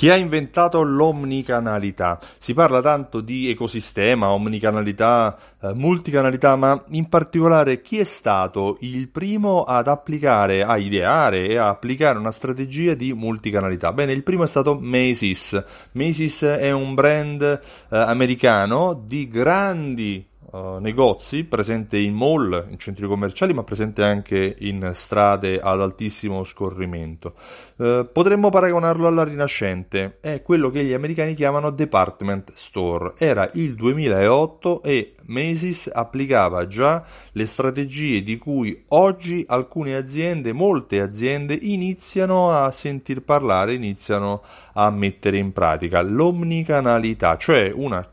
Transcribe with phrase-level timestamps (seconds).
[0.00, 2.18] Chi ha inventato l'omnicanalità?
[2.38, 9.10] Si parla tanto di ecosistema, omnicanalità, eh, multicanalità, ma in particolare chi è stato il
[9.10, 13.92] primo ad applicare, a ideare e a applicare una strategia di multicanalità?
[13.92, 15.62] Bene, il primo è stato Macy's.
[15.92, 17.60] Macy's è un brand eh,
[17.90, 24.90] americano di grandi uh, negozi, presente in mall, in centri commerciali, ma presente anche in
[24.94, 27.34] strade ad altissimo scorrimento.
[27.76, 33.12] Uh, potremmo paragonarlo alla Rinascente, è quello che gli americani chiamano department store.
[33.18, 41.00] Era il 2008 e Macy's applicava già le strategie di cui oggi alcune aziende, molte
[41.00, 44.42] aziende, iniziano a sentir parlare, iniziano
[44.74, 48.06] a mettere in pratica l'omnicanalità, cioè una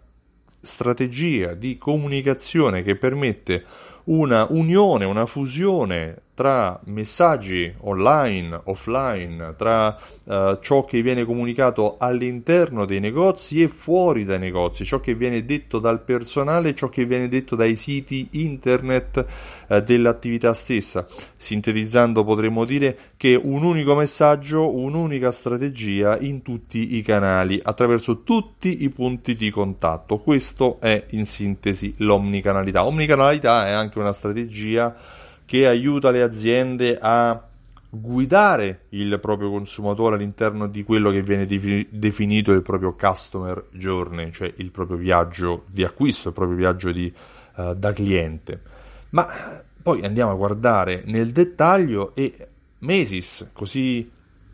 [0.67, 3.65] strategia di comunicazione che permette
[4.05, 12.85] una unione, una fusione tra messaggi online, offline, tra uh, ciò che viene comunicato all'interno
[12.85, 17.27] dei negozi e fuori dai negozi, ciò che viene detto dal personale ciò che viene
[17.27, 19.25] detto dai siti internet
[19.67, 21.07] uh, dell'attività stessa.
[21.35, 28.83] Sintetizzando potremmo dire che un unico messaggio, un'unica strategia in tutti i canali, attraverso tutti
[28.83, 30.19] i punti di contatto.
[30.19, 32.85] Questo è in sintesi l'omnicanalità.
[32.85, 37.41] Omnicanalità è anche una strategia che aiuta le aziende a
[37.89, 41.45] guidare il proprio consumatore all'interno di quello che viene
[41.89, 47.11] definito il proprio customer journey, cioè il proprio viaggio di acquisto, il proprio viaggio di,
[47.55, 48.59] uh, da cliente.
[49.11, 49.25] Ma
[49.81, 54.11] poi andiamo a guardare nel dettaglio e Mesis, così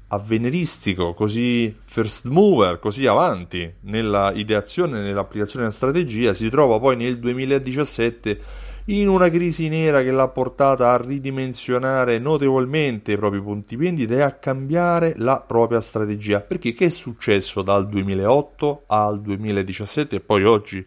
[0.09, 7.17] avveniristico, così first mover, così avanti nella ideazione nell'applicazione della strategia, si trova poi nel
[7.17, 14.15] 2017 in una crisi nera che l'ha portata a ridimensionare notevolmente i propri punti vendita
[14.15, 16.41] e a cambiare la propria strategia.
[16.41, 20.85] Perché che è successo dal 2008 al 2017 e poi oggi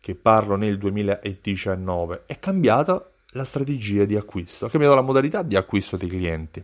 [0.00, 2.24] che parlo nel 2019?
[2.26, 6.62] È cambiata la strategia di acquisto, ha cambiato la modalità di acquisto dei clienti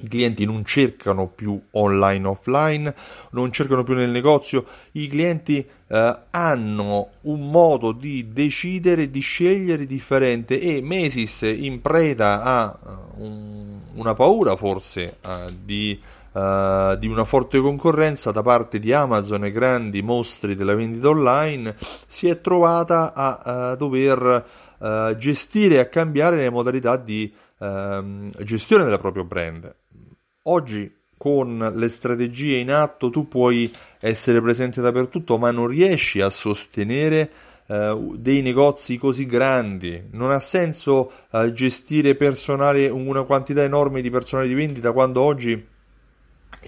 [0.00, 2.94] i clienti non cercano più online offline,
[3.30, 9.86] non cercano più nel negozio, i clienti eh, hanno un modo di decidere, di scegliere
[9.86, 15.98] differente e Mesis in preda a uh, un, una paura forse uh, di,
[16.32, 21.74] uh, di, una forte concorrenza da parte di Amazon e grandi mostri della vendita online
[22.06, 24.66] si è trovata a dover
[25.16, 29.74] gestire e a cambiare le modalità di ehm, gestione del proprio brand.
[30.44, 36.30] Oggi con le strategie in atto tu puoi essere presente dappertutto, ma non riesci a
[36.30, 37.30] sostenere
[37.66, 40.04] uh, dei negozi così grandi.
[40.12, 45.66] Non ha senso uh, gestire personale, una quantità enorme di personale di vendita quando oggi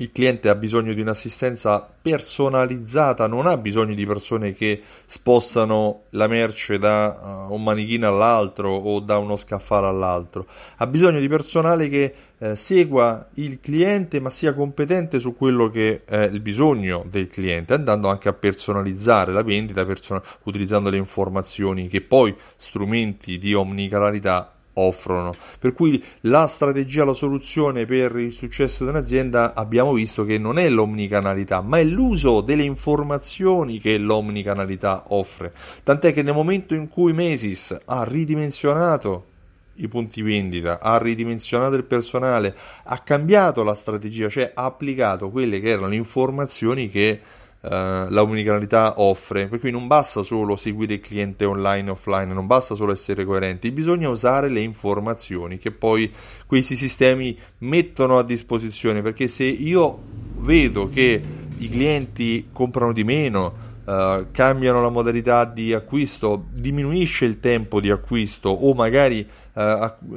[0.01, 6.27] il cliente ha bisogno di un'assistenza personalizzata, non ha bisogno di persone che spostano la
[6.27, 10.47] merce da uh, un manichino all'altro o da uno scaffale all'altro,
[10.77, 16.05] ha bisogno di personale che eh, segua il cliente ma sia competente su quello che
[16.07, 21.89] è il bisogno del cliente, andando anche a personalizzare la vendita person- utilizzando le informazioni
[21.89, 25.33] che poi strumenti di omnicanalità offrono.
[25.59, 30.59] Per cui la strategia, la soluzione per il successo di un'azienda abbiamo visto che non
[30.59, 35.53] è l'omnicanalità, ma è l'uso delle informazioni che l'omnicanalità offre.
[35.83, 39.27] Tant'è che nel momento in cui Mesis ha ridimensionato
[39.75, 42.55] i punti vendita, ha ridimensionato il personale,
[42.85, 47.21] ha cambiato la strategia, cioè ha applicato quelle che erano le informazioni che
[47.62, 49.47] uh, la omnicanalità offre.
[49.48, 53.25] Per cui non basta solo seguire il cliente online e offline, non basta solo essere
[53.25, 56.10] coerenti, bisogna usare le informazioni che poi
[56.47, 59.99] questi sistemi mettono a disposizione, perché se io
[60.38, 61.22] vedo che
[61.59, 67.91] i clienti comprano di meno, Uh, cambiano la modalità di acquisto, diminuisce il tempo di
[67.91, 69.61] acquisto o magari uh,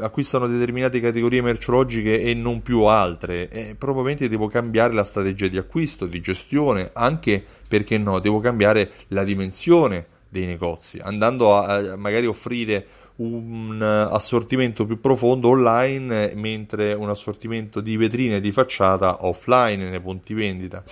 [0.02, 5.58] acquistano determinate categorie merceologiche e non più altre, e probabilmente devo cambiare la strategia di
[5.58, 11.96] acquisto, di gestione, anche perché no, devo cambiare la dimensione dei negozi, andando a, a
[11.96, 19.90] magari offrire un assortimento più profondo online mentre un assortimento di vetrine di facciata offline
[19.90, 20.84] nei punti vendita.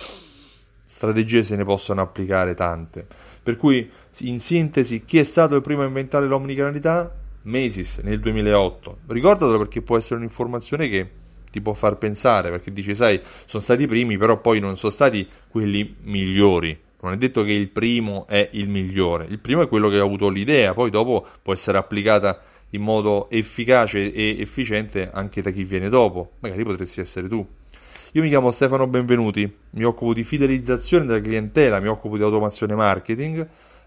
[0.92, 3.06] Strategie se ne possono applicare tante.
[3.42, 7.10] Per cui, in sintesi, chi è stato il primo a inventare l'omnicanalità?
[7.44, 8.98] Macy's nel 2008.
[9.06, 11.10] Ricordatelo perché può essere un'informazione che
[11.50, 14.92] ti può far pensare, perché dici, sai, sono stati i primi, però poi non sono
[14.92, 16.78] stati quelli migliori.
[17.00, 20.02] Non è detto che il primo è il migliore, il primo è quello che ha
[20.02, 22.38] avuto l'idea, poi dopo può essere applicata
[22.70, 27.44] in modo efficace e efficiente anche da chi viene dopo, magari potresti essere tu.
[28.14, 32.74] Io mi chiamo Stefano Benvenuti, mi occupo di fidelizzazione della clientela, mi occupo di automazione
[32.74, 33.38] marketing.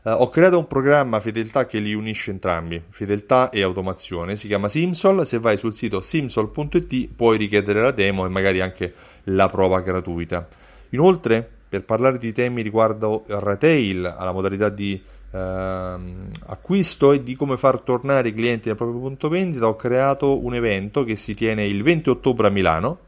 [0.02, 4.68] Uh, ho creato un programma fedeltà che li unisce entrambi, fedeltà e automazione, si chiama
[4.68, 8.96] Simsol, se vai sul sito simsol.it puoi richiedere la demo e magari anche
[9.26, 10.48] la prova gratuita.
[10.90, 15.00] Inoltre, per parlare di temi riguardo retail, alla modalità di
[15.30, 20.44] ehm, acquisto e di come far tornare i clienti nel proprio punto vendita, ho creato
[20.44, 23.00] un evento che si tiene il 20 ottobre a Milano.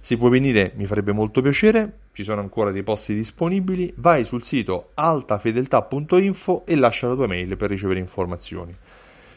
[0.00, 4.42] Se puoi venire mi farebbe molto piacere, ci sono ancora dei posti disponibili, vai sul
[4.42, 8.76] sito altafedeltà.info e lascia la tua mail per ricevere informazioni.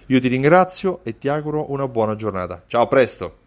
[0.08, 2.64] Io ti ringrazio e ti auguro una buona giornata.
[2.68, 3.41] Ciao, a presto!